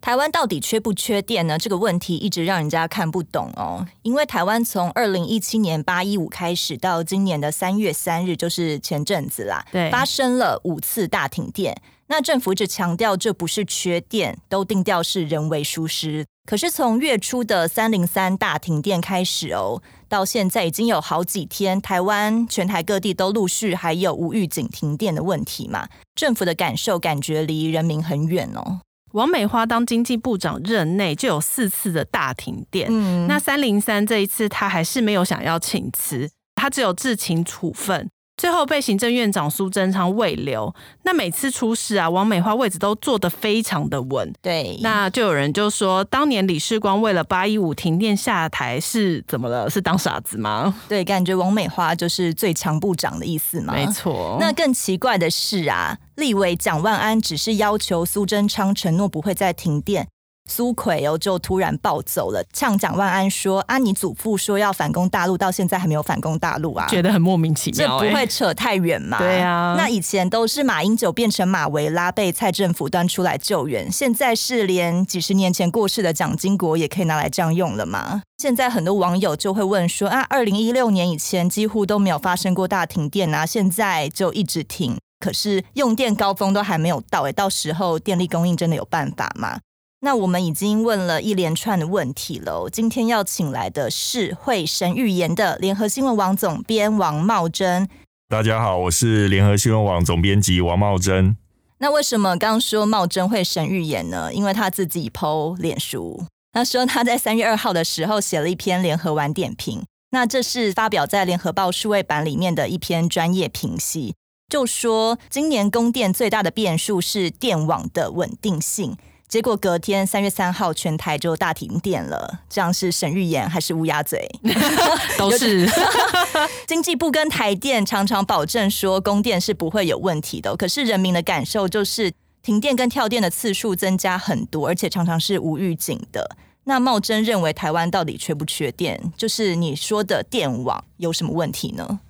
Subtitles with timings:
[0.00, 1.58] 台湾到底缺不缺电呢？
[1.58, 3.86] 这个问题一直让人家看不懂哦。
[4.02, 11.80] 因为台湾从二零一七年八一五开始到今年的三月三日，就是前阵子啦，对，发生了五次大停电。
[12.06, 16.26] 那政府一直强调这不是缺电，都定调是人为疏失。
[16.44, 25.88] 可是从月初的三零三大停电开始哦，到现在已经有好几天，台湾全台各地都陆续还有无预警停电的问题嘛。
[26.16, 28.80] 政府的感受感觉离人民很远哦。
[29.12, 38.10] 王美花当经济部长任内就有四次的大停电，嗯，那三零三这一次他还是没有想要请辞，他只有自请处分。
[38.40, 40.74] 最后被行政院长苏贞昌慰留。
[41.02, 44.32] 那每次出事啊，王美花位置都坐得非常的稳。
[44.40, 49.68] 对，那就有人就说，当年李世光为了八一五停电下台是怎么了？
[49.68, 50.74] 是当傻子吗？
[50.88, 53.74] 对，感觉王美花就是最强部长的意思嘛。
[53.74, 54.38] 没错。
[54.40, 60.08] 那更奇怪的是啊，立委蒋万安只是要求苏贞昌承诺不会再停电。
[60.50, 69.18] 苏奎哦，就突然暴走了，呛蒋万安说：“啊，你祖父说要反攻大陆，到现在还没有反攻大陆啊？”觉得很莫名其妙，欸，这不会扯太远嘛？
[69.18, 78.22] 对啊，那以前都是马英九变成马维拉被蔡政府端出来救援，现在是连几十年前过世的蒋经国也可以拿来这样用了吗？
[78.38, 89.60] 现在很多网友就会问说：“啊，二零一六年以前几乎都没有发生过大停电啊，现在就一直停，可是用电高峰都还没有到，哎，到时候电力供应真的有办法吗？”
[90.02, 92.70] 那我们已经问了一连串的问题了。
[92.70, 97.86] 今天要请来的是会神预言的联合新闻网总编王茂珍。
[98.26, 101.36] 大家好，我是联合新闻网总编辑王茂珍。
[101.80, 104.32] 那为什么刚说茂珍会神预言呢？
[104.32, 109.84] 因为他自己 PO 脸书，他说他在三月二号的时候写了一篇联合晚点评。
[110.12, 114.14] 那这是发表在联合报数位版里面的一篇专业评析，
[114.48, 118.96] 就说今年供电最大的变数是电网的稳定性。
[119.30, 122.40] 结果隔天三月三号，全台就大停电了。
[122.48, 124.28] 这样是神预言还是乌鸦嘴？
[125.16, 125.70] 都是。
[126.66, 136.36] 经济部跟台电常常保证说供电是不会有问题的，可是人民的感受就是停电跟跳电的次数增加很多，而且常常是无预警的。
[136.64, 139.00] 那茂贞认为台湾到底缺不缺电？
[139.16, 142.00] 就是你说的电网有什么问题呢？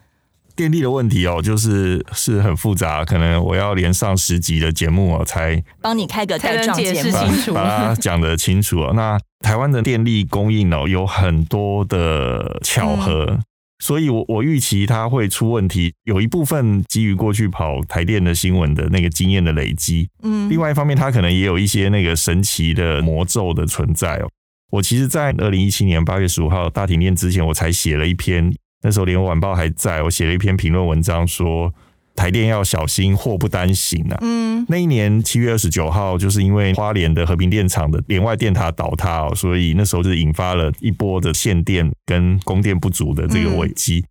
[0.61, 8.93] 电力的问题哦，就是是很复杂，可能我要连上十集的节目哦，才帮你开个带状解释清楚，把它讲得清楚哦。
[8.95, 13.43] 那台湾的电力供应哦，有很多的巧合，嗯、
[13.79, 15.95] 所以我我预期它会出问题。
[16.05, 24.29] 有一部分基于过去跑台电的新闻的那个经验的累积，嗯，另外一方面，它可能也有一些那个神奇的魔咒的存在哦。
[24.73, 28.55] 我其实，在二零一七年八月十五号大停电之前，我才写了一篇。
[28.83, 31.73] 那时候《联合晚报》还在，我写了一篇评论文章，说
[32.17, 34.19] 台电要小心，祸不单行啊。
[34.21, 43.99] 嗯，那一年七月二十九号，就是因为花莲的和平电厂的连外电塔倒塌哦，所以那时候就引发了一波的限电跟供电不足的这个危机。
[43.99, 44.09] 嗯、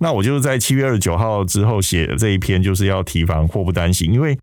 [0.00, 4.38] 那我就在七月二十九号之后写的这一篇，就是要提防祸不单行，因为。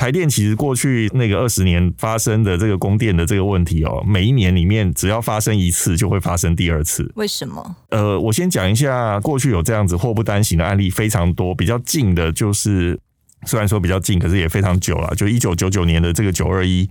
[0.00, 7.12] 台电其实过去那个二十年发生的这个供电的这个问题哦，每一年里面只要发生一次，就会发生第二次。
[7.16, 7.76] 为什么？
[7.90, 12.98] 呃，我先讲一下过去有这样子祸不单行的案例非常多，比较近的就是
[13.44, 16.88] 虽然说比较近，可是也非常久了，就一九九九年的这个九二一，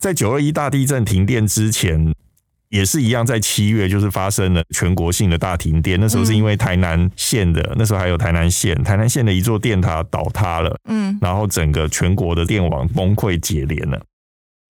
[0.00, 2.12] 在九二一大地震停电之前。
[2.72, 6.00] 也是一样，在七月就是发生了全国性的大停电。
[6.00, 14.00] 那时候是因为台南县的，那时候还有台南县，台南县的一座电塔倒塌了，嗯，然后整个全国的电网崩溃解联了。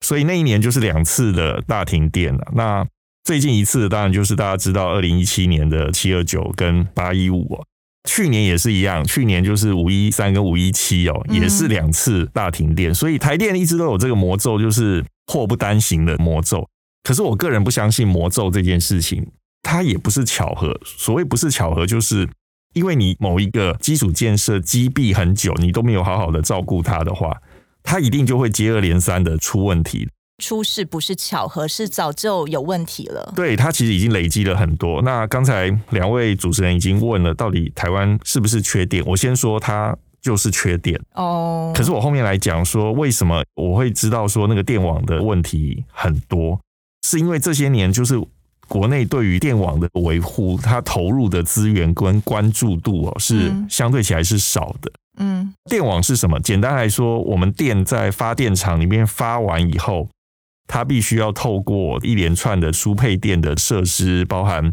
[0.05, 2.45] 所以那一年就是两次的大停电了。
[2.57, 2.85] 那
[3.23, 7.63] 最近一次当然就是大家知道，二零一七年的七二九跟八一五，
[8.11, 12.93] 去年也是一样，去年就是五一三跟五一七哦，也是两次大停电。
[12.93, 16.67] 所以台电一直都有这个魔咒，就是祸不单行的魔咒。
[17.03, 19.27] 可是我个人不相信魔咒这件事情，
[19.63, 20.79] 它也不是巧合。
[20.85, 22.29] 所谓不是巧合，就是
[22.75, 27.37] 因为你某一个基础建设积毙很久，你都没有好好的照顾它的话，
[27.83, 30.09] 它一定就会接二连三的出问题。
[30.43, 33.33] 出事不是巧合，是早就有问题了。
[33.37, 35.01] 对，它其实已经累积了很多。
[35.03, 39.05] 那刚才两位主持人已经问了，到底台湾是不是缺点？
[39.07, 41.73] 我先说它就是缺电哦。
[41.77, 46.59] 可是我后面来讲说，为什么我会知道说那个电网的问题很多？
[47.03, 48.21] 是因为这些年，就是
[48.69, 54.91] 国内对于电网的维护，它投入的资源跟关注度哦，是相对起来是少的。
[55.19, 56.41] 嗯，电网是什么？
[56.41, 60.09] 简单来说，我们电在发电厂里面发完以后，
[60.67, 64.73] 它必须要透过一连串的输配电的设施，包含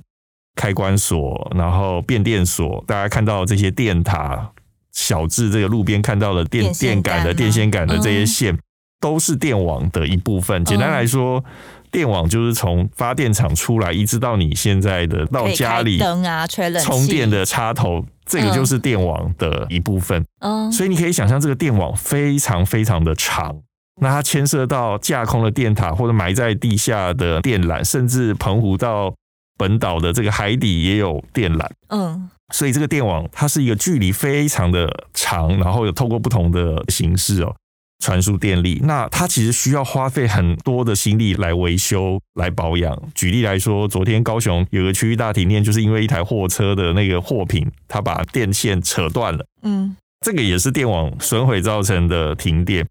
[0.55, 2.81] 开关锁，然后变电所。
[2.87, 4.51] 大家看到这些电塔，
[4.93, 8.59] 小至这个路边看到的电电杆的电线杆的这些线，嗯、
[9.01, 10.63] 都是电网的一部分。
[10.63, 11.39] 简单来说。
[11.39, 11.43] 嗯
[11.91, 20.23] 电网就是从发电厂出来，一直到你现在的到家里灯啊、吹冷气、充电的插头，这个就是电网的一部分。
[20.39, 23.55] 嗯，所以你可以想象这个电网非常非常的长，
[24.01, 29.13] 那它牵涉到架空的电塔或者埋在地下的电缆，甚至澎湖到
[29.57, 31.67] 本岛的这个海底也有电缆。
[31.87, 37.55] 嗯，所以这个电网它是一个距离非常的长，然后有透过不同的形式哦。
[37.99, 42.97] 传输电力，那它其实需要花费很多的心力来维修、来保养。
[43.13, 49.45] 举例来说，昨天高雄有个区域大停电，就是因为一台货车的那个货品，它把电线扯断了。
[49.63, 52.87] 嗯，这个也是电网损毁造成的停电。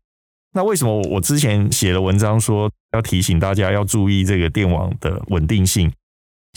[0.55, 5.93] 那为什么我之前写了文章说要提醒大家要注意这个电网的稳定性？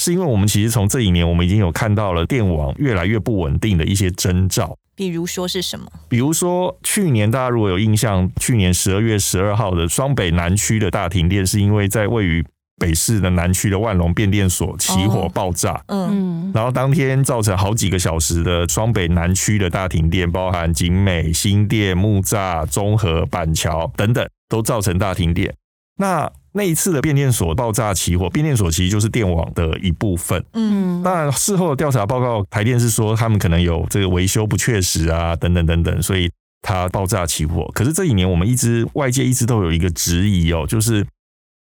[0.02, 4.76] 是因为我们其实从这一年，我们已经有看到了电网越来越不稳定的一些征兆。
[4.96, 5.86] 比如说是什么？
[6.10, 12.44] 比如说去年大家如果有印象，去年十二月十二号的双北南区的大停电，是因为在位于
[12.78, 15.80] 北市的南区的万隆变电所起火爆炸。
[15.90, 25.54] 嗯，然后当天造成好几个小时的双北南区的大停电，包含景美、新店、木栅、中和、板桥等等，都造成大停电。
[25.98, 30.44] 那那一次的变电所爆炸起火，变电所其实就是电网的一部分。
[30.54, 36.30] 嗯，当然事后的调查报告，台电是说他们可能有这个维修不确实啊，等等等等，所以
[36.62, 37.72] 它爆炸起火。
[37.74, 41.06] 可是这几年我们一直外界一直都有一个质疑哦，就是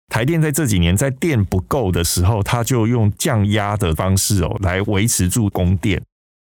[0.07, 6.01] 台电在这几年在电不够的时候，它就用降压的方式哦来维持住供电。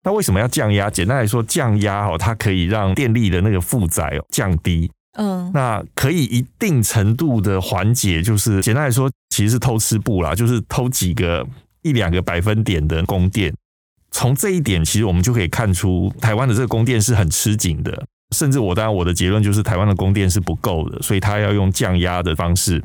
[0.02, 0.88] 那为什么要降压？
[0.88, 4.90] 简单来说，降压哦，它可以让电力的那个负载哦降低。
[5.14, 11.44] 嗯，那可以一定程度的缓解，就是简单来说，其实是偷吃布啦，就是偷几个
[11.82, 13.52] 一两个百分点的供电。
[14.12, 18.06] 从这一点，其实我们就可以看出，台湾的这个供电是很吃紧的。
[18.34, 22.80] 甚至我当然我的结论就是，台湾的供电是不够的，所以他要用降压的方式，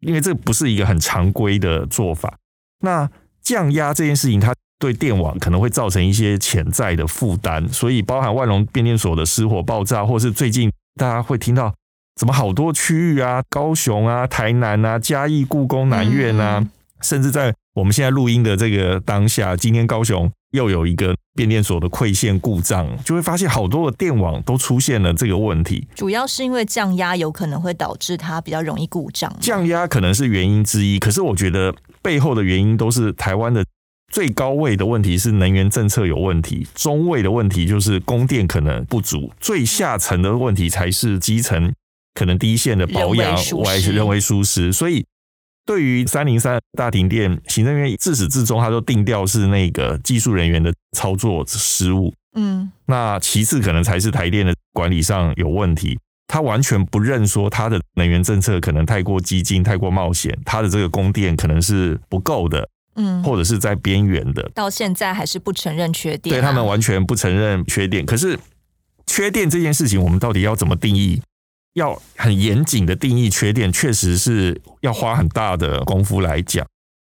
[0.00, 2.36] 因为这不是一个很常规的做法。
[2.80, 3.10] 那
[3.42, 10.70] 降压这件事情，它对电网可能会造成一些潜在的负担，所以包含万隆变电所的失火爆炸，或是最近。
[10.96, 11.74] 大家会听到
[12.16, 16.70] 怎么好多区域啊，高雄啊、台南啊、嘉义、故宫南院啊，嗯、
[17.00, 25.88] 甚至在我们现在录音的这个当下，今天高雄又有一个变电所的馈线故障，就会发现好多的电网都出现了这个问题。
[25.94, 33.64] 主要是因为降压有可能会导致它比较容易故障，降压可能是原因之一，可是我觉得背后的原因都是台湾的。
[34.10, 41.72] 最高位的问题是能源政策有问题，中位的问题就是供电可能不足，最下层的问题才是基层
[42.14, 44.72] 可能第一线的保养我还是认为疏失。
[44.72, 45.06] 所以，
[45.64, 52.12] 对于三零三大停电，行政院自始至终他都定调是那个技术人员的操作失误。
[52.36, 55.96] 嗯，那其次可能才是台电的管理上有问题，
[56.26, 62.68] 他完全不认说他的能源政策可能太过激进、太过冒险，他的这个供电可能是不够的。
[62.96, 68.04] 嗯，或者是在边缘的，到现在还是不承认缺点啊，对他们完全不承认缺点。
[68.04, 68.38] 可是
[69.06, 71.22] 缺电这件事情，我们到底要怎么定义？
[71.74, 76.66] 要很严谨的定义缺点，确实是要花很大的功夫来讲。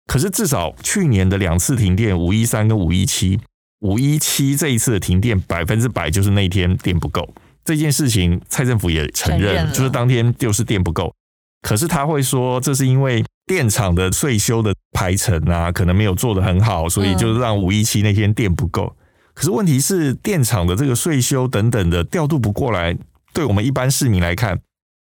[0.06, 3.40] 可是至少去年的两次停电，五一三跟五一七，
[3.80, 7.26] 五一七这一次的停电百分之百就是那天电不够
[7.64, 11.14] 这件事情，蔡政府也承认，承认就是当天就是电不够。
[11.62, 13.24] 可是他会说，这是因为。
[13.44, 18.84] 电厂的税修的排程啊，可能没有做得很好，所以就让五一七那天电不够。
[18.84, 18.96] 嗯、
[19.34, 22.96] 可是问题是，电厂的这个税修等等的调度不过来，
[23.34, 24.60] 对我们一般市民来看，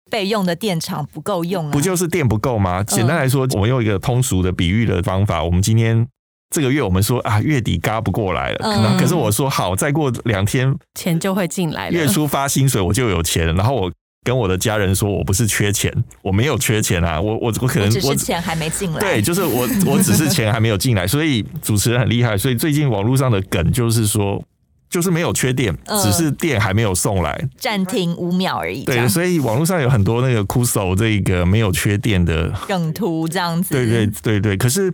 [0.09, 2.81] 备用的电厂不够用啊，不就是电不够吗？
[2.81, 6.07] 简单来说，我们用一个通俗的比喻的方法，我们今天
[6.49, 13.91] 这个月我们说啊，月底嘎不过来了，嗯、可是我说好，再过两天钱就会进来了，月初发薪水我就有钱，然后我。
[14.23, 24.43] 跟我的家人说，我不是缺钱，我没有缺钱啊，我我我可能我只是钱还没进来，对，就是我我只是钱还没有进来， 所以主持人很厉害，所以最近网络上的梗就是说，
[24.89, 28.83] 就是没有缺电，呃、只是电还没有送来，暂停五秒而已。
[28.83, 34.91] 对，所以网络上有很多那个酷手这个没有缺电的梗图这样子，对对对对，可是。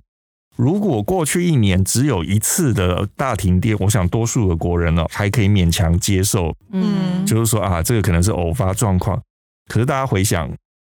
[0.55, 9.21] 如果过去一年只有一次的大停电，我想多数的国人呢还可以勉强接受，嗯，就是说啊，这个可能是偶发状况。
[9.67, 10.49] 可是大家回想，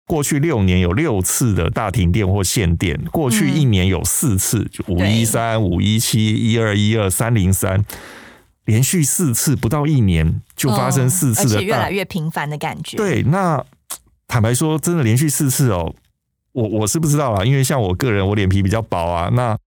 [0.08, 7.86] 过去六年有六次的大停电或限电，过去一年有四次，就五一三、五一七、一二一二、三零三，
[8.66, 12.98] 连续四次不到一年就发生四次的、嗯，而且越来越频繁的感觉。
[12.98, 13.64] 对，那
[14.28, 15.94] 坦白说，真的连续四次哦，
[16.54, 19.30] 我我是不知道啦，因为像我个人，我脸皮比较薄啊。
[19.34, 19.58] 那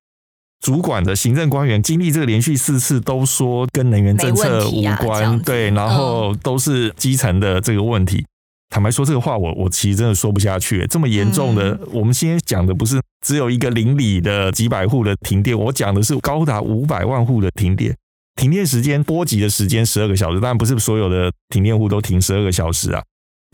[0.60, 8.18] 主管的行政官员经历这个连续四次，都说跟能源政策无关，啊、对，然后都是基层的这个问题。
[8.18, 8.26] 嗯
[8.70, 10.84] 坦白说，这个话我我其实真的说不下去。
[10.88, 17.94] 这么严重的，我们今天讲的不是只有一个邻里的几百户的停电，我讲的是高达五百万户的停电。
[18.34, 23.00] 停电时间波及的时间十二个小时，当然不是所有的停电户都停十二个小时啊。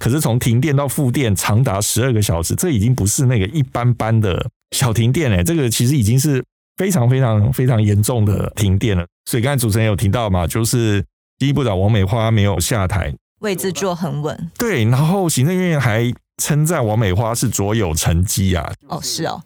[0.01, 6.43] 可是从停电到复电长达十二个小时，这已经不是那个一般般的小停电哎，这个其实已经是
[6.77, 9.07] 非常非常非常严重的停电了。
[9.27, 11.05] 所以刚才主持人有提到嘛，就是
[11.39, 13.15] 第一部长王美花没有下台。
[13.41, 18.73] 位置坐很稳，对，然后行政院还称赞王美花是卓有成绩啊。
[18.89, 19.41] 哦，是哦，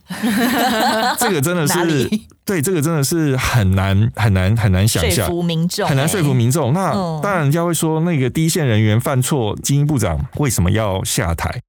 [1.19, 6.73] 这个真的是， 里对，这个真的是很难很难很难想象，说服民众，很难说服民众。
[6.73, 11.61] 那当然，人家会说那个第一线人员犯错，精英部长为什么要下台？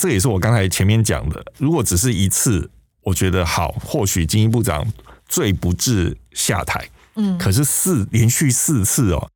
[0.00, 1.42] 这也是我刚才前面讲的。
[1.56, 2.70] 如果只是一次，
[3.02, 4.86] 我觉得好，或许精英部长
[5.26, 6.88] 最不至下台。
[7.16, 9.28] 嗯，可是四连续四次哦。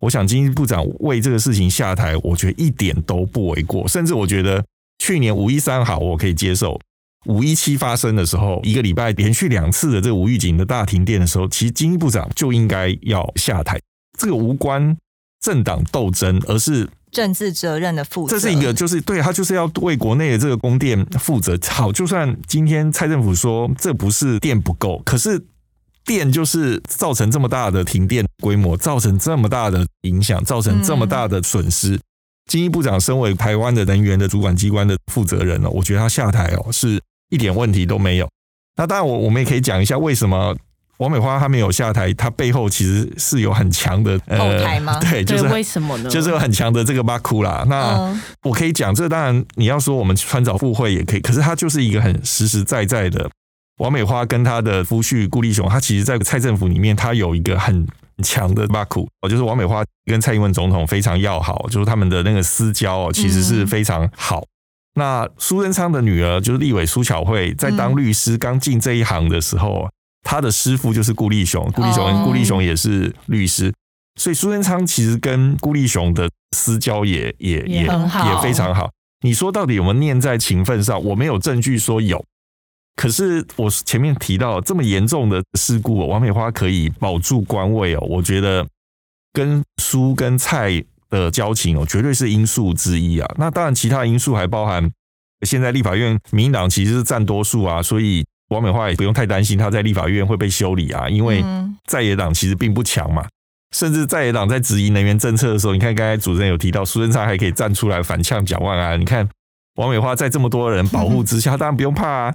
[0.00, 3.86] 我想经济部长为这个事情下台，我觉得一点都不为过。
[3.88, 4.64] 甚至我觉得
[5.08, 6.78] 去年五一三好，我可以接受。
[7.24, 13.80] 五一七发生的时候，一个礼拜连续两次的这个无预警的大停电的时候，其实经济部长就应该要下台。
[14.18, 14.94] 这个无关
[15.40, 18.38] 政党斗争，而是政治责任的负责。
[18.38, 21.58] 这是一个，就是对他就是要为国内的这个供电负责。
[21.70, 25.42] 好，就算今天蔡政府说这不是电不够，可是。
[26.04, 31.96] 电就是造成这么大的停电规模，造成这么大的影响，造成这么大的损失。
[31.96, 32.00] 嗯、
[32.48, 37.00] 经济部长身为台湾的能源的主管机关的负责人哦，我觉得他下台哦是
[37.30, 38.28] 一点问题都没有。
[38.76, 40.56] 那当然，我我们也可以讲一下为什么
[40.98, 44.98] 王美花她没有下台，她背后其实是有很强的后台吗？
[45.02, 46.10] 对，就是为什么呢？
[46.10, 47.64] 就是有很强的这个巴库啦。
[47.68, 53.28] 那我可以讲，这当然你要说我们穿凿附会也可以，可是他就是一个很实实在在的。
[53.78, 57.86] 王美花跟她的夫婿顾立雄，他其实在蔡政府里面，他有一个很
[58.22, 64.40] 强的巴库哦，就是王美花跟蔡英文总统非常要好，就是他们的那个私交哦，其实是非常好。
[64.40, 64.46] 嗯、
[64.94, 69.88] 那苏贞昌的女儿就是立委苏巧慧，在当律师刚进这一行的时候，
[70.22, 73.72] 她的师傅就是顾立雄，顾立雄顾立雄也是律师，
[74.20, 78.90] 所以苏贞昌其实跟顾立雄的私交也也也也，也非常好。
[79.22, 81.02] 你说到底有没有念在情分上？
[81.04, 82.24] 我没有证据说有。
[82.98, 88.66] 可是我前面提到这么严重的事故，王美花可以保住官位哦，我觉得
[89.32, 93.34] 跟苏跟蔡的交情哦，绝对是因素之一啊。
[93.38, 94.90] 那当然，其他因素还包含
[95.46, 101.44] 现在立法院民进党其实是占多数啊，所以王美花也不用太担心他在立法院会被修理啊，因为
[101.86, 103.24] 在野党其实并不强嘛。
[103.76, 109.28] 甚至在野党在质疑能源政策的时候，你看刚才主持人有提到苏贞昌还可以站出来反呛蒋万安，你看
[109.76, 112.34] 王美花在这么多人保护之下， 当然不用怕啊。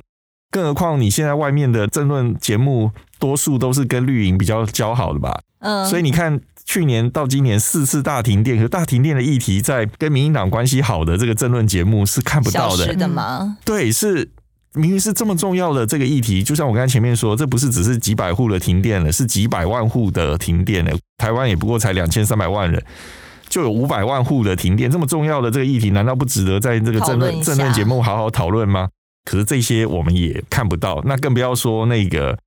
[0.54, 5.42] 更何况你现在外面的政论节目，多数都是跟绿营比较交好的吧？
[5.58, 12.86] 嗯，所以你看去年到今年四次大停电，可大停电的议题在跟民进党关系好的这个政论节目是看不到的。
[12.86, 13.58] 是的吗？
[13.66, 14.30] 对，是
[14.74, 20.96] 明明是这么重要的这个议题，就像我刚才前面说，这不是只是几百户的停电了，是几百万户的停电了。
[21.18, 22.84] 台湾也不过才两千三百万人，
[23.50, 28.90] 就有五百万户的停电，这么重要的这个议题，难道不值得在这个政论政论节目好好讨论吗？
[29.26, 32.38] 可是这些我们也看不到，那更不要说那个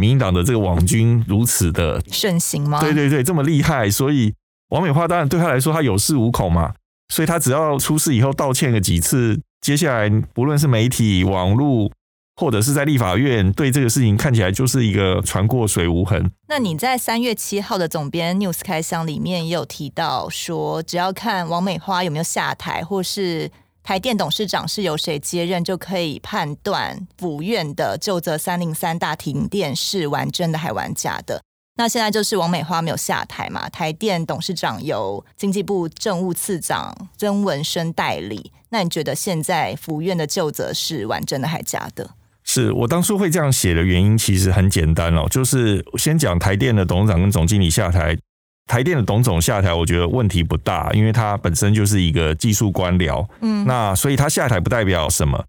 [0.00, 2.80] 民进党的这个网军如此的盛行吗？
[2.80, 4.32] 对对对，这么厉害，所以
[4.70, 6.72] 王美花当然对他来说他有恃无恐嘛，
[7.12, 11.90] 所以他只要出事以后道歉个几次，接下来不论是媒体、网络
[12.36, 16.30] 或者是在立法院，对这个事情看起来就是一个船过水无痕。
[16.48, 23.50] 那你在三月七号的总编 News 开箱里面也有提到说，只要看王美花有没有下台，或是。
[23.82, 31.42] 台电董事长是由谁接任，就可以判断府院的旧责三零三大停电是玩真的还玩假的。
[31.76, 38.52] 那现在就是王美花没有下台嘛，台电董事长由经济部政务次长曾文生代理。
[38.68, 42.10] 那你觉得现在府院的旧责是玩真的还假的？
[42.44, 48.16] 是我当初会这样写的原因，其实很简单哦，就是先讲台电的董事长跟总经理下台。
[48.66, 55.44] 台电的董总下台，我觉得问题不大，因为他本身就是一个技术官僚，嗯，那所以他下台不代表什么。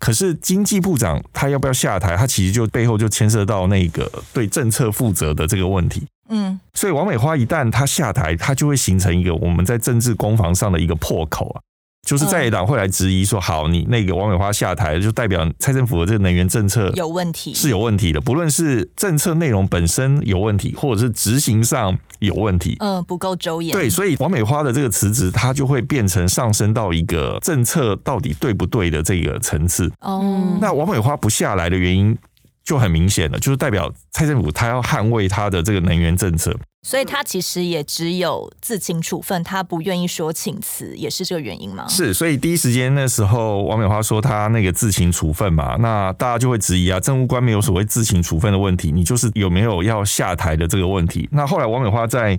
[0.00, 11.60] 可是经济部长他要不要下台，他其实就背后就牵涉到那个对政策负责的这个问题，嗯，所以王美花一旦他下台，他就会形成一个我们在政治攻防上的一个破口啊，
[12.08, 21.98] 就是在野党会来质疑说，好，你那个王美花下台，就代表蔡政府的这个能源政策有问题，是有问题的，不论是政策内容本身有问题，或者是执行上。
[22.20, 23.72] 有问题，嗯，不够周延。
[23.72, 29.88] 对，所以王美花的这个辞职，它就会变成上升到一个政策到底对不对的这个层次。
[30.00, 32.18] 哦，那王美花不下来的原因
[32.68, 36.54] 就很明显了，就是代表蔡政府他要捍卫他的这个能源政策。
[36.86, 41.86] 所以他其实也只有自请处分，他不愿意说请辞，也是这个原因吗？
[41.88, 51.26] 是，所以第一时间那时候王美花说他那个自请处分嘛，那大家就会质疑啊，政务官没有所谓自请处分的问题，你就是有没有要下台的这个问题。
[51.32, 52.38] 那后来王美花在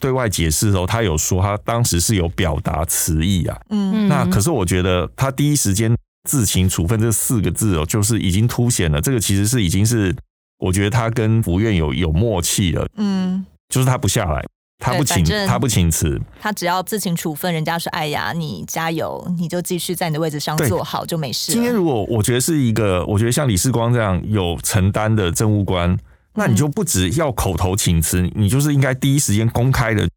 [0.00, 5.96] 对外解释的时候，他有说他当时是有表达词意啊，嗯，那可是我觉得他第一时间
[6.28, 10.14] 自行处分这四个字哦，就是已经凸显了这个其实是已经是
[10.58, 13.46] 我觉得他跟福院有有默契了，嗯。
[13.68, 14.42] 就是他不下来，
[14.78, 17.52] 他不请，他不请辞，他只要自请处分。
[17.52, 25.94] 人家说：“哎呀，你加油，你就继续在你的位置上做好，就没事。”今天如果我觉得是一个，我觉得像李世光这样有承担的政务官，
[26.32, 30.08] 那你就不只要口头请辞，你就是应该第一时间公开的。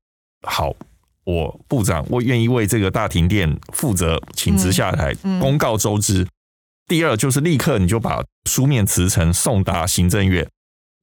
[0.48, 0.74] 好，
[1.32, 6.28] 我部长，我愿意为这个大停电负责，请辞下台，公告周知。
[6.88, 10.46] 第二就是立刻你就把书面辞呈送达行政院。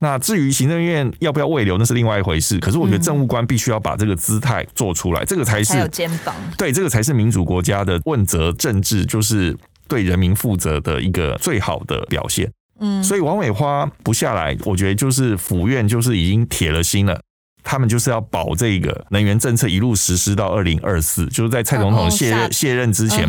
[0.00, 2.61] 那至于行政院要不要慰留，那是另外一回事。
[2.61, 6.35] 可是我觉得政务官必须要把这个姿态做出来，这个才是才有肩膀。
[6.56, 9.56] 对，这个才是民主国家的问责政治，就是
[9.88, 12.49] 对人民负责的一个最好的表现。
[12.80, 17.20] 嗯，所以王美花不下来，我觉得就是府院就是已经铁了心了。
[17.70, 23.28] 他们就是要保这个能源政策一路实施到二零二四，就是在蔡总统卸任卸任之前，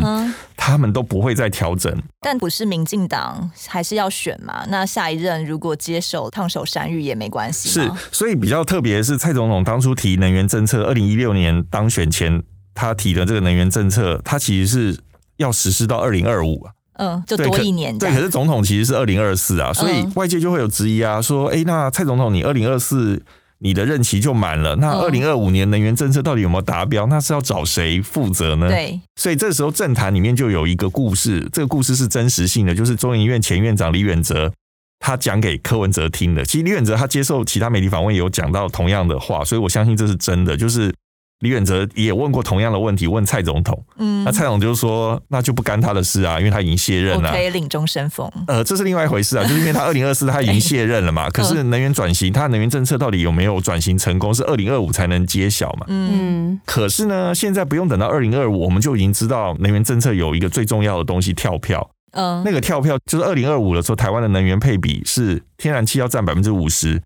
[0.56, 1.94] 他们都不会再调整。
[2.22, 4.64] 但不是民进党还是要选嘛？
[4.68, 7.68] 那下一任如果接手烫手山芋也没关系。
[7.68, 12.42] 是，所以比较特别的是，蔡总统当初提能源政策，二零一六年当选前
[12.74, 14.98] 他提的这个能源政策，他其实是
[15.36, 16.72] 要实施到二零二五啊。
[16.94, 17.98] 嗯，就多一年。
[17.98, 23.22] 对，可是总统其实是二零二四啊，所以外界就会有质疑啊，说，哎，那蔡总统你二零二四。
[23.60, 27.06] 你的任期就满了，那二零二五年能源政策到底有没有达标？
[27.06, 28.68] 那是要找谁负责呢？
[28.68, 34.52] 对，所以这时候政坛里面就有一个故事，这个故事是真实性的，就是中研院前院长李远哲
[34.98, 36.44] 他讲给柯文哲听的。
[36.44, 40.92] 其实李远哲他接受其他媒体访问也有讲到同样的话，所以我相信这是真的，就是。
[41.40, 48.30] 李远哲也问过同样的问题，问蔡总统，嗯，那蔡总就说，那就不干他的事啊，因为他已经卸任了，可以领终身俸。
[48.46, 55.86] 呃，这是另外一回事啊，就是因为他二零二四他已经卸任了嘛，可是能源转型，他能源政策到底有没有转型成功，是二零二五才能揭晓嘛。
[55.88, 67.00] 嗯，可是呢，现在不用等到二零二五，我们就已经知道能源政策有一个最重要的东西跳票，嗯，那个跳票就是二零二五的时候，台湾的能源配比是天然气要占百分之五十，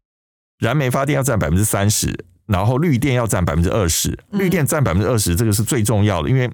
[0.59, 2.25] 燃煤发电要占百分之三十。
[2.47, 6.51] 然后绿电要占百分之二十，绿电占百分之二十，这个是最重要的，因为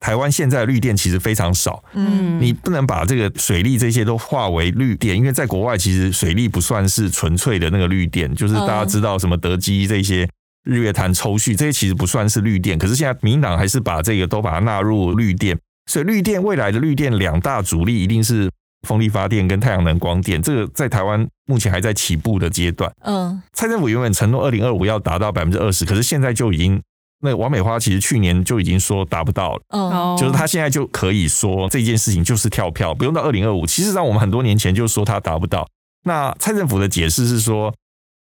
[0.00, 10.28] 台湾现在绿电其实非常少，嗯，你不能把这个水利这些都化为绿电，因为在国外其实水利不算是纯粹的那个绿电，就是大家知道什么德基这些
[10.64, 18.50] 日月潭抽蓄这些其实不算是绿电，可是现在民党还是把这个都把它纳入绿电，所以绿电未来的绿电两大主力一定是。
[18.86, 22.92] 风力发电跟太阳能光电，这个在台湾目前还在起步的阶段。
[23.04, 26.80] 嗯，蔡政府原本承诺二零二五要达到百分之二十，可是现在就已经，
[27.20, 29.62] 那王美花其实去年就已经说达不到了。
[29.68, 33.66] 哦，就是他现在就可以说这件事情就是跳票，不用到二零二五。
[33.66, 35.68] 其实上我们很多年前就说他达不到。
[36.04, 37.74] 那蔡政府的解释是说。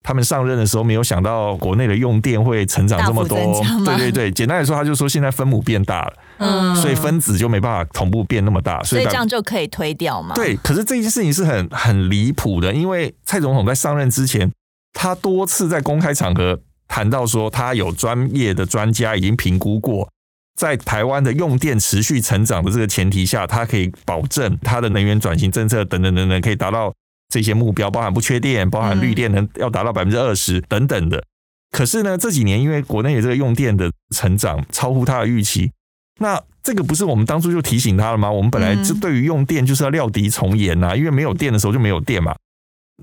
[0.08, 3.36] 他们上任的时候没有想到国内的用电会成长这么多，
[3.84, 10.36] 对对对， 简单来说，他就说现在分母变大了，嗯，所以分子就没办法同步变那么大，所以这样就可以推掉嘛。
[10.36, 14.52] 对，可是这件事情是很很离谱的，因为蔡总统在上任之前，
[14.94, 20.08] 他多次在公开场合谈到说，他有专业的专家已经评估过，
[20.56, 26.94] 在台湾的用电持续成长的这个前提下，他可以保证他的能源转型政策等等等等可以达到。
[27.30, 31.24] 这些目标包含不缺电，包含绿电能要达到百分之二十等等的。
[31.72, 35.72] 可是呢，这几年因为国内的这个用电的成长超乎他的预期，
[36.20, 38.32] 那这个不是我们当初就提醒他了吗？
[38.32, 42.36] 我们本来就对于用电就是要料敌从严呐，因为没有电的时候就没有电嘛。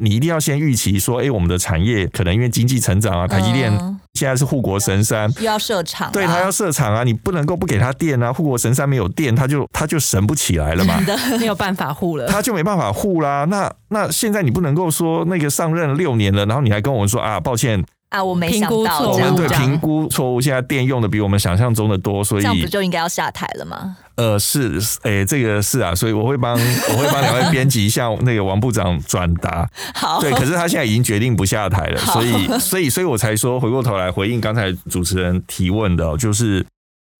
[0.00, 3.70] 你一定要先预期说，哎，我们的产业可能因为经济成长啊，台积电
[4.14, 10.98] 现在是护国神山，又要设厂，对，他要设厂啊，你不能够不给他电啊，护国神山没有电，他就他就神不起来了嘛，
[11.38, 13.44] 没有办法护了，他就没办法护啦。
[13.44, 17.84] 那那现在你不能够说那个上任六年了，然后你还跟我们说啊，抱歉。
[18.12, 23.96] 啊，我没想到，我们对评估错误，现在电用的比我们想象中的多，所以这样不就应该要下台了吗？
[24.16, 29.66] 呃，是，诶、欸，这个是啊，所以我会帮我会帮两位编辑向那个王部长转达。
[29.96, 36.64] 好，对，可是他现在已经决定不下台了，所以，所以，所以我才说回过头来回应刚才主持人提问的，就是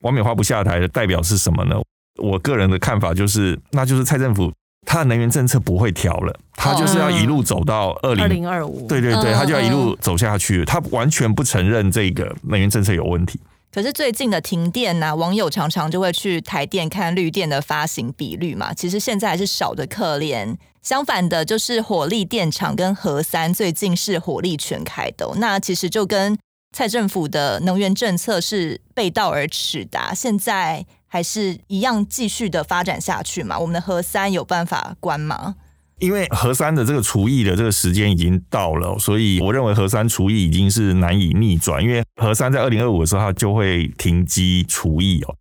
[0.02, 1.76] 王美花不下台的代表是什么呢？
[2.22, 4.52] 我个人的看法就是，那就是蔡政府
[4.86, 8.86] 它的能源政策不会调了，它就是要一路走到二零二零二五。
[8.86, 13.40] 对对对，它就要一路走下去，它完全不承认这个能源政策有问题。
[13.72, 18.74] 可是最近的停电呢、啊，网友常常就会去台电看绿电的发行比率嘛。
[18.74, 20.54] 其实现在还是少的可怜。
[20.82, 25.32] 相反的，就是火力电厂跟核三最近是火力全开的、哦。
[25.36, 26.36] 那其实就跟
[26.76, 30.12] 蔡政府的能源政策是背道而驰的、啊。
[30.12, 33.58] 现在还是一样继续的发展下去嘛？
[33.58, 35.56] 我们的核三有办法关吗？
[35.98, 41.82] 因为核三的这个除役的这个时间已经到了，所以我认为核三除役已经是难以逆转。
[41.82, 45.36] 因为核三在二零二五的时候，它就会停机除役哦。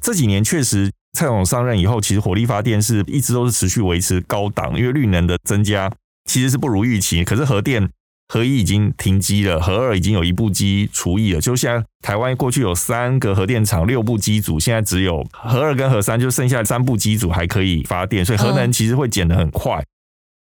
[0.00, 5.92] 这几年确实，蔡总上任以后，其实火力发电是一直都是持续维持高档，因为绿能的增加
[6.24, 7.22] 其实是不如预期。
[7.22, 7.90] 可是核电。
[8.30, 11.40] 核一已经停机了，核二已经有一部机除役了。
[11.40, 19.82] 就像台湾过去有三个核电厂，六部机组，现在只有核二跟核三，就剩下三部机组还可以发电，所以核能其实会减得很快。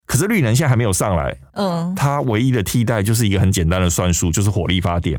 [0.05, 5.17] 可是绿能现在还没有上来，嗯，它唯一的替代就是一个很简单的算术，就是火力发电，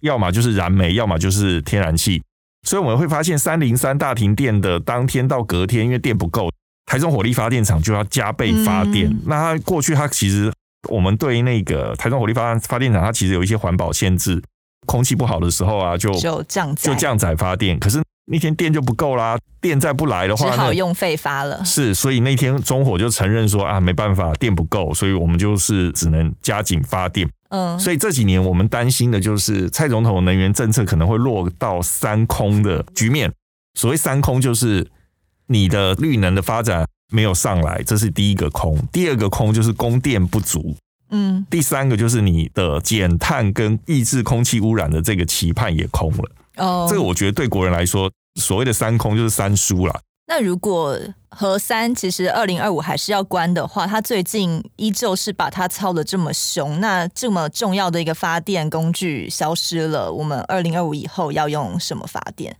[0.00, 2.22] 要么就是燃煤，要么就是天然气。
[2.62, 6.48] 所以我们会发现，三零三大停电的当天到隔天，因为电不够，
[6.86, 9.10] 台中火力发电厂就要加倍发电。
[9.10, 10.52] 嗯、那它过去它其实。
[10.88, 14.42] 我们对那个台中火力发发电厂，它其实有一些环保限制，
[14.86, 17.78] 空气不好的时候啊，就就降载，就降载发电。
[17.78, 21.64] 可是那天电就不够啦，电再不来的话，只好用废发了。
[21.64, 27.28] 是，所以那天中火就承认说啊，没办法，电不够，所以我们就是只能加紧发电。
[27.50, 33.30] 嗯，所以这几年我们担心的就是蔡总统能源政策可能会落到三空的局面。
[33.78, 34.86] 所谓三空，就是
[35.48, 36.86] 你的绿能的发展。
[37.14, 38.76] 没有上来，这是第一个空。
[38.90, 40.74] 第二个空就是供电不足，
[41.10, 41.46] 嗯。
[41.48, 46.30] 第三个就是你的减碳跟抑制空气污染的这个期盼也空了。
[46.56, 50.00] 哦，这个我觉得对国人来说，所谓的三空就是三输啦。
[50.26, 50.98] 那如果
[51.28, 62.56] 核三其实二零二五还是要关的话，它最近依旧是把它操的这么凶，那这么重要的一个发电工具消失了，我们二零二五以后要用什么发电？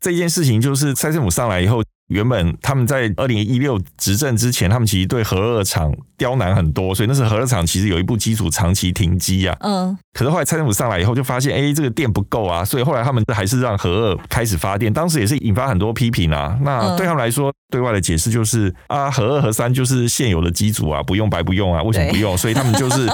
[0.00, 1.82] 这件事情就是蔡政府上来以后。
[2.10, 9.56] 原本他们在二零一六执政之前，他们其实对核二厂刁难很多，所以那时候核二厂其实有一部机组长期停机啊。
[9.60, 9.96] 嗯。
[10.12, 14.92] 可是后来蔡政府上来以后，就发现哎，这个电不够啊，所以后来他们还是让核二开始发电。
[14.92, 16.58] 当时也是引发很多批评啊。
[16.62, 22.36] 那对他们来说，对外的解释就是啊，核二核三就是现有的机组啊，不用白不用啊，为什么不用？
[22.36, 23.08] 所以他们就是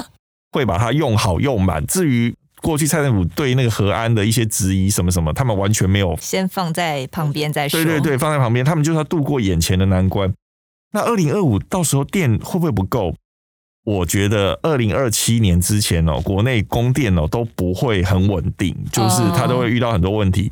[0.52, 1.86] 会把它用好用满。
[1.86, 2.34] 至于。
[2.62, 7.82] 过去蔡政府对那个核安的一些质疑什么什么，他们完全没有先放在旁边再说。
[7.82, 10.32] 对对对，放在旁边，他们就是要度过眼前的难关。
[10.92, 13.14] 那二零二五到时候电会不会不够？
[13.84, 20.50] 我觉得二零二七年之前哦，国内供电哦都不会很稳定，就是它都会遇到很多问题。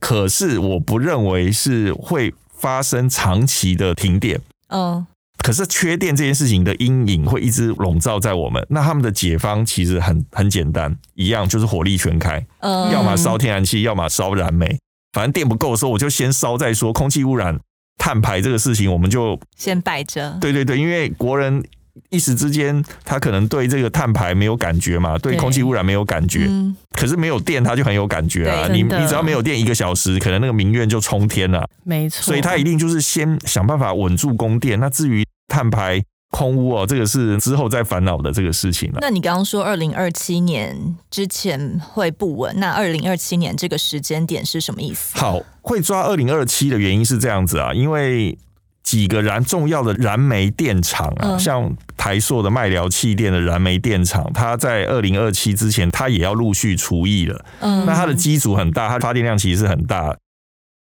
[0.00, 4.40] 可是我不认为是会发生长期的停电。
[4.68, 5.06] 嗯。
[5.44, 8.66] 可是缺电这件事情的阴影会一直笼罩在我们。
[8.70, 14.78] 那他们的解方其实很很简单，一样就是火力全开，嗯，要么烧天然气，要么烧燃煤。
[15.12, 16.90] 反正电不够的时候，我就先烧再说。
[16.94, 17.60] 空气污染、
[17.98, 20.38] 碳排这个事情，我们就先摆着。
[20.40, 21.62] 对对对，因为国人。
[22.10, 28.66] 一时之间，他可能对这个碳排没有感觉嘛，对空气污染没有感觉，嗯、可是没有电他就很有感觉啊。
[28.66, 31.64] 你你只要没有电一个小时，可能那个民怨就冲天了。
[31.84, 34.80] 没错，所以他一定就是先想办法稳住供电。
[34.80, 38.98] 那至于碳排、空污哦，这个是之后再烦恼的这个事情了。
[39.00, 45.18] 那你刚刚说二零二七年之前会不稳，那二零二七年这个时间点是什么意思？
[45.18, 48.38] 好，会抓二零二七的原因是这样子啊，因为。
[48.84, 57.42] 几个燃重要的燃煤电厂啊，像台塑的麦寮气电的燃煤电厂，它在二零二七之前，它也要陆续除役了。
[57.60, 60.14] 嗯，那它的机组很大，它发电量其实是很大。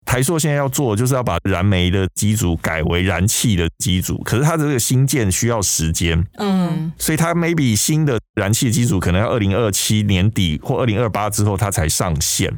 [0.08, 6.26] 台塑现在要做，就是要把燃煤的机组改为燃气的机组，可是它这个新建需要时间。
[6.38, 12.50] 嗯，所以它 maybe 新的燃气机组可能要二零二七年底或二零二八之后它才上线，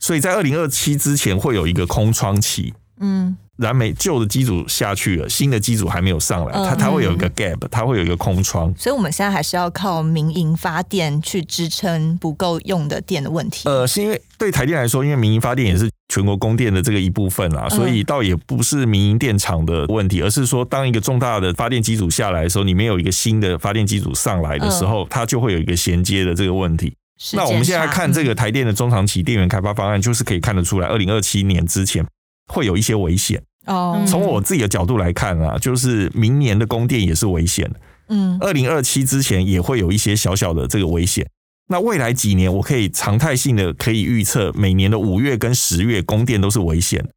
[0.00, 2.74] 所以在二零二七之前会有一个空窗期。
[2.98, 3.36] 嗯。
[3.58, 13.68] 燃煤旧的机组下去了，新的机组还没有上来，它它会有一个 gap，它会有一个空窗，所以我们现在还是要靠民营发电去支撑不够用的电的问题。
[13.68, 26.94] 呃，是因为对台电来说，因为民营发电也是全国供电的这个一部分啊，所以倒也不是民营电厂的问题，而是说当一个重大的发电机组下来的时候，你没有一个新的发电机组上来的时候，它就会有一个衔接的这个问题。
[27.32, 32.06] 那我们现在看这个台电的中长期电源开发方案，就是可以看得出来，二零二七年之前
[32.48, 33.40] 会有一些危险。
[33.66, 37.80] 哦，从我自己的角度来看啊，就是明年的供电也是危险的。
[38.08, 41.28] 嗯，二零二七之前也会有一些小小的这个危险。
[41.68, 47.10] 那未来几年，我可以常态性的可以预测，每年的五月跟十月供电都是危险的，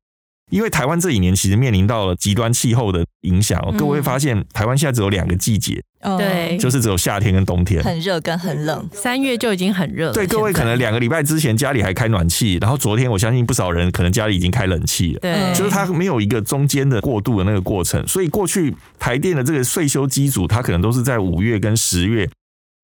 [0.50, 8.90] 因为台湾这几年其实面临到了极端气候的影响，各位会发现台湾现在只有两个季节，对，就是只有夏天跟冬天，很热跟很冷。
[8.92, 10.14] 三月就已经很热了。
[10.14, 15.20] 对，各位可能两个礼拜之前家里还开暖气，然后昨天我相信不少人可能家里已经开冷气了。
[15.20, 22.30] 对，就是它没有一个中间的过渡的那个过程，所以过去台电的这个税修机组，它可能都是在五月跟十月，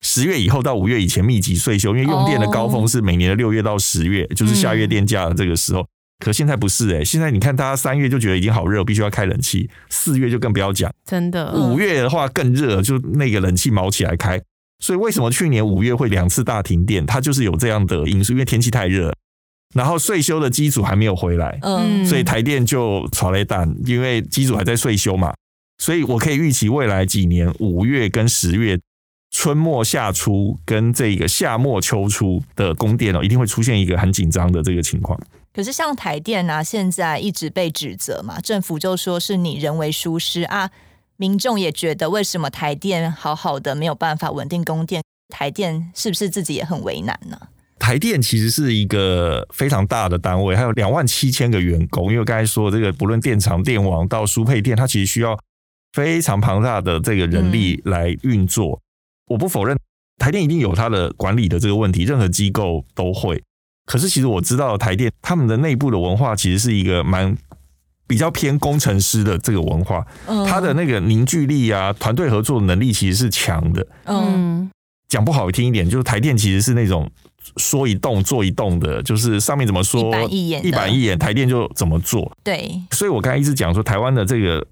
[0.01, 5.85] 十月以后到五月以前密集税修，因为用电的高峰是每年的六月到十月，就是下月电价的这个时候。
[6.19, 11.53] 可现在不是哎、欸，现在你看，大家三月就觉得已经好热，必须要开冷气；四月就更不要讲，真的。
[11.53, 14.41] 五月的话更热，就那个冷气卯起来开。
[14.79, 17.05] 所以为什么去年五月会两次大停电？
[17.05, 19.13] 它就是有这样的因素，因为天气太热，
[19.75, 25.33] 然后税修的机组还没有回来，嗯，所以台电就炒雷弹，因为机组还在税修嘛。
[25.77, 28.79] 所以我可以预期未来几年五月跟十月。
[29.29, 35.19] 春末夏初跟这个夏末秋初的供电哦，一定会出现一个很紧张的这个情况。
[35.53, 40.69] 可是像台电啊，现在一直被指责嘛，政府就说是你人为疏失啊，
[41.17, 45.03] 民众也觉得为什么台电好好的没有办法稳定供电？
[45.29, 47.37] 台电是不是自己也很为难呢？
[47.79, 52.05] 台电其实是一个非常大的单位，还有两万七千个员工。
[52.05, 55.37] 因为我刚才说这个，不论电厂、电网到输配电，它其实需要
[55.93, 58.79] 非常庞大的这个人力来运作。
[58.81, 58.86] 嗯
[59.27, 59.77] 我不否认
[60.17, 63.41] 台电一定有它的管理的这个问题，任何机构都会。
[63.85, 67.37] 可是其实我知道台电他们的内部的文化其实是一个蛮
[68.07, 70.05] 比较偏工程师的这个文化，
[70.45, 73.85] 他的那个凝聚力啊，团队合作能力其实是强的。
[74.05, 74.69] 嗯，
[75.07, 77.09] 讲不好听一点，就是台电其实是那种
[77.57, 82.31] 说一动做一动的，就是上面怎么说一板一眼，一板一眼，台电就怎么做。
[82.43, 84.65] 对，所以我刚才一直讲说台湾的这个。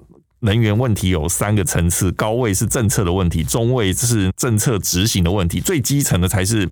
[0.45, 6.69] 能源问题有三个层次，高位是政策的问题，中位是政策执行的问题，最基层的才是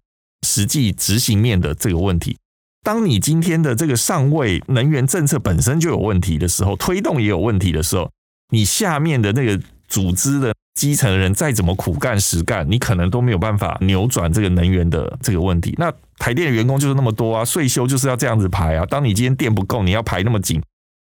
[0.48, 2.38] 实际执行面的这个问题。
[2.84, 8.10] 当你今天的这个上位能源政策本身就有问题的时候，推动也有问题的时候，
[8.52, 15.74] 你下面的那个组织的基层的人再怎么苦干实干，你可能都没有办法扭转这个能源的这个问题。
[15.78, 18.86] 那台电员工就是那么多啊，税修就是要这样子排啊。
[18.86, 20.62] 当你今天电不够，你要排那么紧。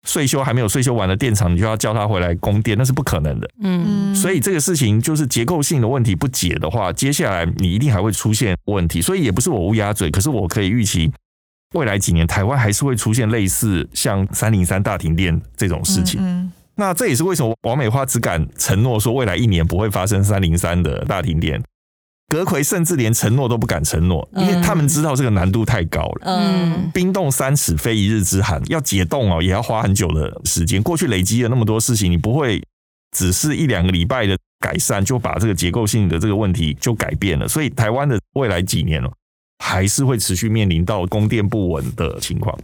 [0.05, 3.49] 岁修还没有岁修完的电厂，你就要叫他回来供电，那是不可能的。
[3.61, 9.01] 嗯，所以这个事情就是结构性的问题不解的话，接下来你一定还会出现问题。
[9.01, 11.11] 所以也不是我乌鸦嘴，可是我可以预期
[11.73, 16.21] 未来几年台湾还是会出现类似像三零三大停电这种事情。
[16.23, 21.61] 嗯，那这也是为什么王美花只敢承诺说未来一年不会发生三零三的大停电。
[22.43, 26.21] 阁揆甚至连承诺都不敢承诺，因为他们知道这个难度太高了。
[26.23, 30.81] 嗯，冰冻三尺非一日之寒，要解冻哦，也要花很久的时间。
[30.81, 32.61] 过去累积了那么多事情，你不会
[33.15, 37.47] 只是一两个礼拜的改善就把这个结构性的这个问题就改变了。
[37.47, 39.11] 所以台湾的未来几年哦，
[39.63, 42.57] 还是会持续面临到供电不稳的情况。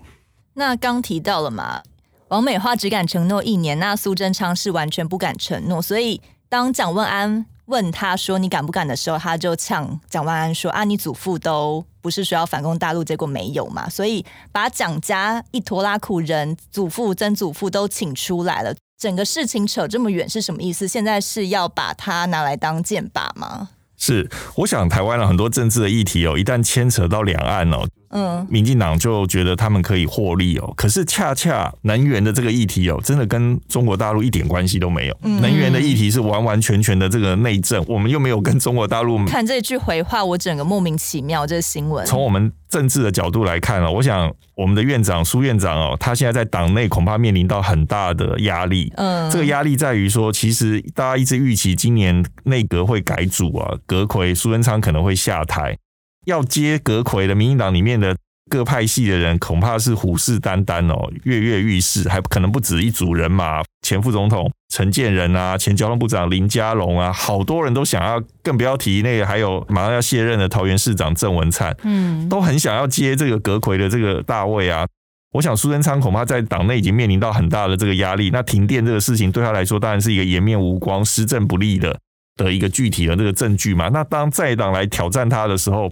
[0.55, 1.81] 那刚提到了嘛，
[2.29, 5.81] 王美花只敢承诺一年，那苏贞昌是完全不敢承诺。
[5.81, 7.45] 所以当蒋万安。
[7.71, 13.89] 问他说：“你敢不敢？”的时候，他就呛蒋万安说：“啊，你祖父都不是说要反攻大陆，结果没有嘛？
[13.89, 20.87] 所以把蒋家一拖拉苦人，祖父、曾祖父都请出来了，整个事情扯这么远是什么意思？
[20.87, 30.73] 现在是要把他拿来当箭靶吗？”是，我想台湾的很多政治的议题哦，一旦牵扯到两岸哦，嗯，民进党就觉得他们可以获利哦。
[30.75, 35.17] 可是恰恰能源的这个议题哦，真的跟中国大陆一点关系都没有。
[35.23, 39.23] 嗯、能源的议题是完完全全的这个内政，我们又没有跟中国大陆。
[39.25, 41.45] 看这句回话，我整个莫名其妙。
[41.47, 42.51] 这个新闻从我们。
[42.71, 48.89] 政治的角度来看啊，我想我们的院长苏院长哦，他现在在党内恐怕面临到很大的压力。
[48.95, 55.77] 嗯，这个压力在于说，其实大家一直预期今年内阁会改组啊，阁魁苏贞昌可能会下台，
[56.25, 58.15] 要接阁魁的民进党里面的。
[58.49, 63.63] 各派系的人恐怕是虎视眈眈哦，跃跃欲试，还可能不止一组人马。
[63.81, 74.85] 前副总统陈建仁啊，前交通部长林佳龙啊，好多人都想要，更不要提那个还有马上要卸任的桃园市长郑文灿，嗯，都很想要接这个阁魁的这个大位啊。
[75.31, 78.31] 我想苏贞昌恐怕在党内已经面临到很大的这个压力。
[78.31, 81.97] 那停电这个事情对他来说，当然是一个颜面无光、施政不利的
[82.35, 83.87] 的一个具体的这个证据嘛。
[83.93, 85.89] 那当在党来挑战他的时候，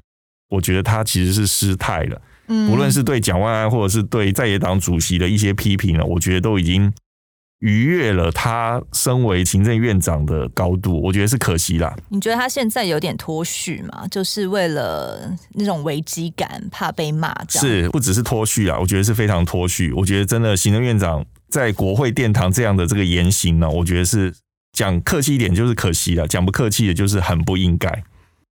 [0.50, 2.22] 我觉得他其实是失态了。
[2.68, 6.92] 无论是对蒋万安，或者是对在野党主席的一些批评呢，我觉得都已经
[7.60, 11.96] 逾越了他身为行政院长的高度，我觉得是可惜啦。
[12.10, 14.08] 你觉得他现在有点脱序吗？
[14.10, 17.36] 就是为了那种危机感，怕被骂？
[17.50, 19.92] 是，不只是脱序啊，我觉得是非常脱序。
[19.92, 24.34] 我觉得真的行政院长在国会殿堂这样的这个言行呢，我觉得是
[24.72, 28.04] 讲客气一点就是可惜了，讲不客气的就是很不应该。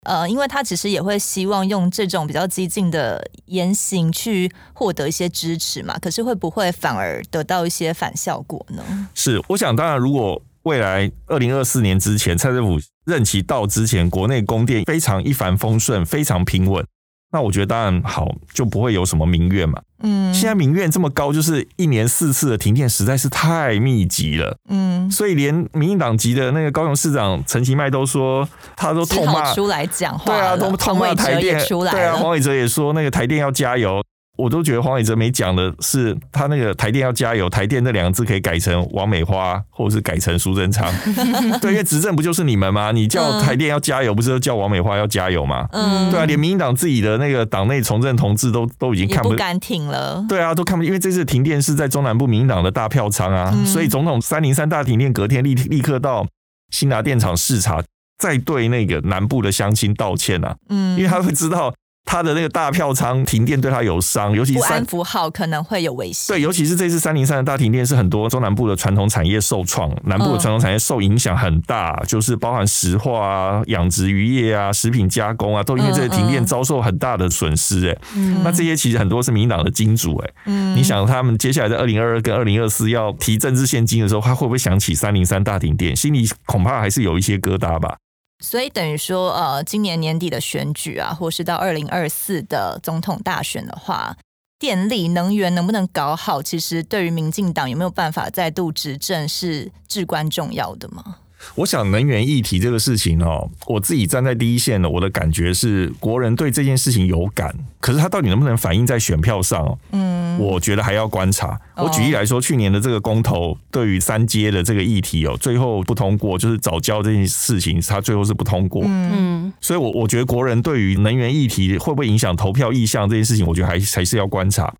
[0.05, 5.97] 呃，因为他其实也会希望用这种比较激进的言行去获得一些支持嘛。
[5.99, 9.09] 可是会不会反而得到一些反效果呢？
[9.13, 16.85] 是，我想当然，如果未来二零二四年之前，蔡政府任期到之前，国内供电非常一帆风顺，非常平稳。
[17.31, 19.81] 那我觉得当然好，就不会有什么民怨嘛。
[20.03, 24.57] 嗯，现在民怨这么高，就是一年四次的停电实在是太密集了。
[24.69, 31.91] 嗯，所以连民进党籍的那个高雄市长陈其迈都说，他都痛骂出来讲话，对啊，都痛骂台电出来。
[31.91, 34.01] 对啊，黄伟哲也说那个台电要加油。
[34.37, 40.91] 我都觉得黄伟哲没讲的是，他那个台电要加油，台电那两个字可以改成王美花，或者是改成苏贞昌。
[41.61, 42.91] 对，因为执政不就是你们吗？
[42.91, 45.67] 你叫台电要加油，不是叫王美花要加油吗？
[45.71, 50.25] 嗯，对啊，连民进党自己的那个党内从政同志都都已经看不，不敢挺了。
[50.27, 56.27] 对啊，都看不，因为这次停电是在中南部民进党的大票仓啊，嗯、所以总统三零三大停电隔天立立刻到
[56.71, 57.81] 新达电厂视察，
[58.17, 60.55] 再对那个南部的乡亲道歉啊。
[60.67, 61.73] 嗯，因为他会知道。
[62.05, 66.33] 他的那个大票仓停电对他有伤，尤其是不安符号可能会有危险。
[66.33, 77.89] 对，尤其是这次三零三的大停电，是很多中南部的传统产业受创，南部的传统产业受影响很大，嗯、就是包含石化啊、养殖渔业啊、食品加工啊，都因为这个停电遭受很大的损失。
[77.89, 80.15] 哎，嗯，那这些其实很多是民进党的金主。
[80.17, 85.95] 哎，嗯，你想他们接下来在二零二二跟二零二四要提政治现金的时候，他会不会想起三零三大停电？
[85.95, 87.97] 心里恐怕还是有一些疙瘩吧。
[88.39, 94.15] 所以等于说，呃，今年年底的选举啊，或是到二零二四的总统大选的话，
[94.59, 101.17] 电力能源能不能搞好，其实对于民进党有没有办法再度执政是至关重要的吗？
[101.55, 109.77] 我想能源议题这个事情哦，我自己站在第一线的，我的感觉是国人对这件事情有感，可是他到底能不能反映在选票上？
[109.91, 111.59] 嗯，我觉得还要观察。
[111.75, 118.83] 我举例来说，去年的这个公投对于三阶的这个议题哦，最后不通过，就是早教这件事情，他最后是不通过。
[118.85, 124.73] 嗯，所以我我觉得国人对于能源议题会不会影响投票意向这件事情，我觉得还还是要观察。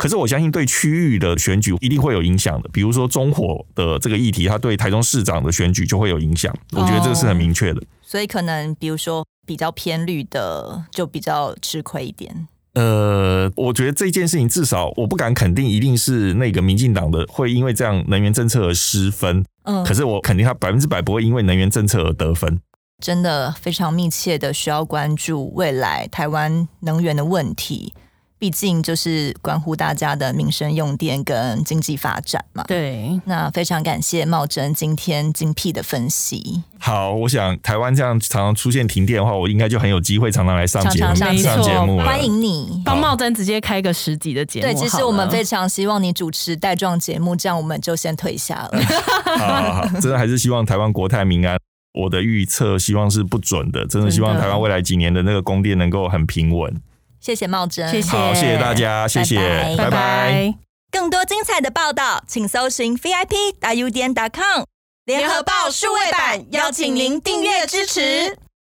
[0.00, 6.50] 可是我相信对区域的选举一定会有影响的，比如说中火的这个议题，它对台中市长的选举就会有影响。
[6.72, 7.82] 我觉得这个是很明确的。
[8.00, 12.48] 所以可能比如说比较偏绿的就比较吃亏一点。
[12.72, 19.44] 呃，我觉得这件事情至少我不敢肯定一定是那个民进党的会因为这样能源政策而失分。
[19.64, 22.58] 嗯，可是我肯定他百分之百不会因为能源政策而得分。
[23.02, 27.92] 真的非常密切的需要关注未来台湾能源的问题。
[28.40, 32.64] 毕竟就是关乎大家的民生用电跟经济发展嘛。
[32.66, 36.62] 对，那非常感谢茂真今天精辟的分析。
[36.78, 41.98] 好，我想台湾这样常常出现停电的话，我应该就很有机会常常来上节目，上节目。
[41.98, 44.66] 欢迎你帮茂真直接开个十集的节目。
[44.66, 48.82] 对，其实我们非常希望你主持带状节目，这样我们就先退下了。
[49.36, 51.58] 好，好，好，真的还是希望台湾国泰民安。
[51.92, 56.74] 我的预测希望是不准的，真的希望台湾未来几年的那个供电能够很平稳。
[57.20, 59.36] 谢谢茂真，谢谢，好，谢谢大家，谢谢，
[59.76, 59.84] 拜拜。
[59.84, 60.54] 拜拜。
[60.90, 64.64] 更多精彩的报道，请搜寻 VIP 大 U 点 com
[65.04, 68.36] 联合报数位版，邀请您订阅支持。